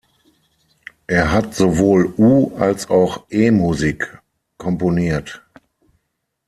Er 1.05 1.31
hat 1.31 1.53
sowohl 1.53 2.11
U- 2.17 2.57
als 2.57 2.89
auch 2.89 3.27
E-Musik 3.29 4.17
komponiert. 4.57 5.43